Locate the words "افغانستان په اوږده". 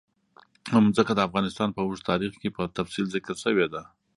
1.27-2.07